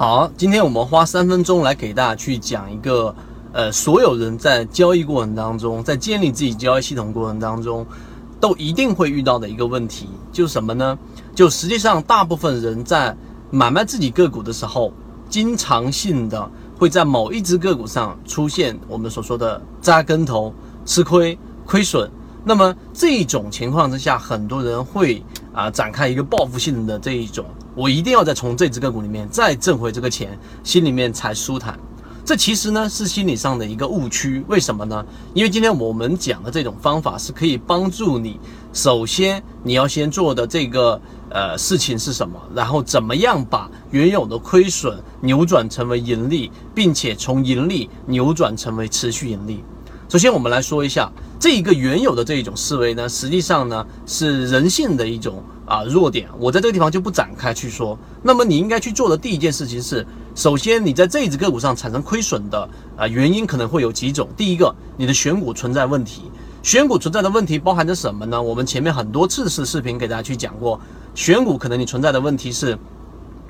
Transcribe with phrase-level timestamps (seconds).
[0.00, 3.14] 好，今天我们花三分钟来给大家去讲一个，
[3.52, 7.86] 呃，所有人在交易过程当中，在建立自己交易系统过程当中，
[8.40, 10.98] 都一定会遇到的一个问题，就是什么呢？
[11.34, 13.14] 就实际上大部分人在
[13.50, 14.90] 买卖自己个股的时候，
[15.28, 20.50] 经常性的会在某一只个股上出现我们所说的扎跟头、
[20.86, 22.10] 吃亏、亏损。
[22.42, 25.22] 那么这种情况之下，很多人会
[25.52, 27.44] 啊展开一个报复性的这一种。
[27.74, 31.78] 我一定要再从这只个股里面再挣回这个钱，心里面才舒坦。
[32.22, 34.44] 这其实呢是心理上的一个误区。
[34.46, 35.04] 为什么呢？
[35.34, 38.38] 因为今天我们讲的这种方法是可以帮助你，
[38.72, 49.64] 首先你要先做的这个呃事情是什么，然后怎么样把原有的亏损扭转成为盈利，并且从盈利扭转成为持续盈利。
[50.08, 55.42] 首先我们来说一下这一个原有的这一种思维呢，实际上呢是人性的一种。
[55.70, 57.96] 啊，弱点，我在这个地方就不展开去说。
[58.24, 64.28] 那么你应该去做的第一件事情是，首先你在这一只个股上产生亏损的啊原因可能会有几种。
[64.36, 66.22] 第一个，你的选股存在问题。
[66.60, 68.42] 选股存在的问题包含着什么呢？
[68.42, 70.80] 我们前面很多次是视频给大家去讲过，
[71.14, 72.76] 选股可能你存在的问题是。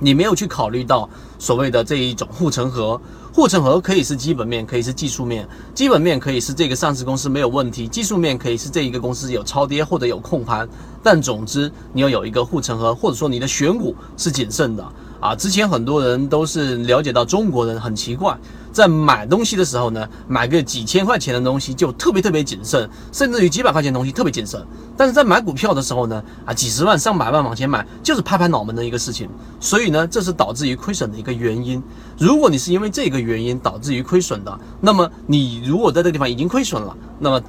[0.00, 3.00] 你没有去考虑到所谓的这一种护城河，
[3.32, 5.46] 护城河可以是基本面，可以是技术面。
[5.74, 10.68] 基本面可以是这个上市公司没有问题，技术面可以是这一个公司有超跌或者有控盘。
[11.02, 14.84] 但总之，你要有一个护城河，或者说你的选股是谨慎的
[15.20, 15.34] 啊。
[15.36, 18.36] 之前很多人都是了解到中国人很奇怪。
[18.72, 24.64] 在买东西的时候呢，买个几千块钱的东西就特别特别谨慎，甚至于几百块钱东西特别谨慎。
[24.96, 29.28] 但是在买股票的时候呢，啊，几十万、上百万往前买，就是拍拍脑门的一个事情。
[29.58, 31.82] 所以呢，这是导致于亏损的一个原因。
[32.16, 37.42] 如果你是因为这个原因导致于亏损的，那么你如果在这个地方已经亏损了，那么。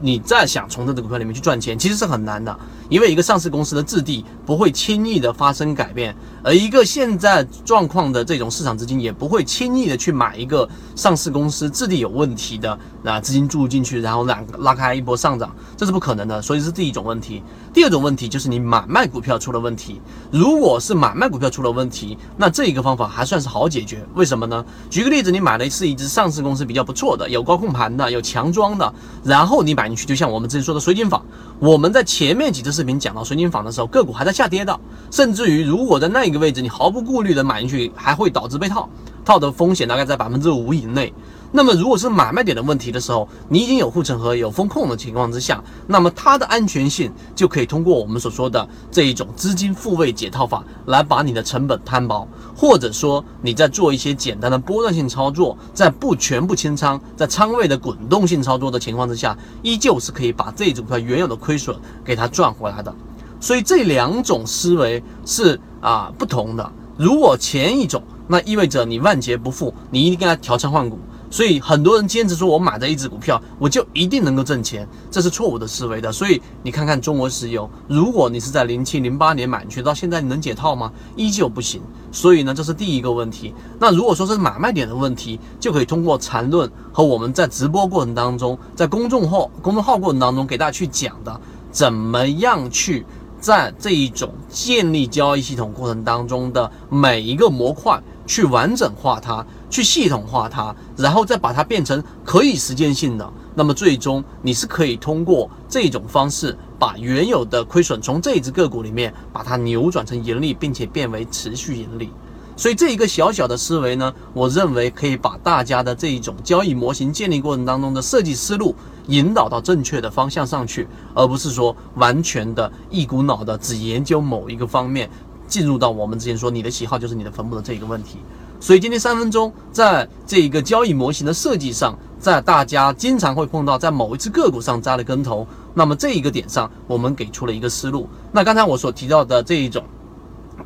[0.00, 2.54] 你再想从这只股票里面去赚钱，其实是很难的，
[2.88, 17.42] 因为一个上市公司的质地不会轻易的发生改变，而一个现在状况的这种市场资金也不会轻易的去买一个上市公司质地有问题的那资金注入进去，然后拉拉开一波上涨，这是不可能的，所以是第一种问题。
[17.72, 20.00] 第二种问题就是你买卖股票出了问题，
[20.30, 24.62] 如果是买卖股票出了问题，那这一个方法还算是好解决，为什么呢？
[24.90, 28.92] 举个例子，你买的是一只上市公司比较不错的，有高控盘的，有强装的，
[29.24, 29.85] 然后你买。
[29.88, 31.24] 进去就像我们之前说的水井坊，
[31.58, 34.78] 我们在前面几次视频讲到水井坊的时候，个股还在下跌的，
[35.10, 38.88] 甚至于如果在那一个位置你毫不顾虑的买进去，还会导致被套，
[39.24, 41.12] 套的风险大概在百分之五以内。
[41.52, 61.74] 那么，如果是买卖点的问题的时候，你已经有护城河、有风控的情况之下，那么它的安全性就可以通过我们所说的这一种资金复位解套法来把你的成本摊薄，或者说你在做一些简单的波段性操作，在不全部清仓、在仓位的滚动性操作的情况之下，依旧是可以把这一组票原有的亏损
[62.04, 62.94] 给它赚回来的。
[63.40, 66.72] 所以这两种思维是啊不同的。
[66.98, 70.98] 如果前一种，那意味着你万劫不复，你一定跟它调仓换股。
[71.30, 76.12] 所以很多人坚持说，我买的一只股票，我就一定能够挣钱，这是错误的思维的。
[76.12, 80.90] 所以你看看中国石油，如果你是在零七零八年买进去，到现在你能解套吗？
[81.16, 81.82] 依旧不行。
[82.12, 83.52] 所以呢，这是第一个问题。
[83.78, 93.04] 那如果说是买卖点的问题，就可以通过缠论和我们在直播过程当中，在公众号公众号过程当中给大家去讲的，怎么样去
[93.40, 98.00] 在这一种建立交易系统过程当中的每一个模块。
[98.28, 103.32] 去完整化它，去系统化它，然后再把它变成可以实践性的。
[103.54, 112.10] 那么最终你是可以通过这种方式，把原有的亏损从这只个股里面把它扭转成盈利，并且变为持续盈利。
[112.58, 118.74] 所以这一个小小的思维呢，我认为可以把大家的这一种交易模型建立过程当中的设计思路
[119.08, 125.10] 引导到正确的方向上去，而不是说完全的一股脑的只研究某一个方面。
[125.46, 128.18] 进入到我们之前说你的喜好就是你的坟墓的这一个问题，
[128.66, 138.08] 所以今天三分钟在这一个交易模型的设计上，在大家经常会碰到在某一只个股上扎了跟头，那么这一个点上我们给出了一个思路。
[138.32, 139.84] 那刚才我所提到的这一种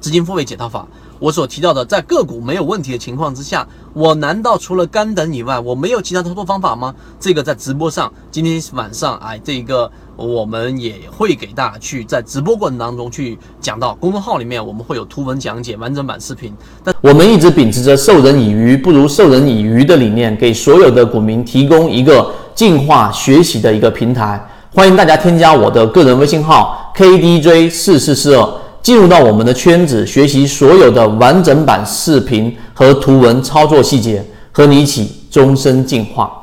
[0.01, 0.89] 资金复位解套法。
[1.21, 6.95] 我所提到的，在个股没有问题的情况之下，我难道除了干等以外，我没有其他操作方法吗？
[7.21, 16.55] 这个在直播上，今天晚上，哎，这个我们也会给大家去在直播过程当中去讲到，公众号里面我们会有图文讲解、完整版视频。
[16.83, 24.43] 但我们一直秉持着授人以鱼不如授人以渔的理念，给所有的股民提供一个进化学习的一个平台。
[24.75, 28.55] 欢迎大家添加我的个人微信号 KDJ 四四四二。
[28.83, 36.40] 进入到我们的圈子，学习所有的完整版视频和图文操作细节，和你一起终身进化。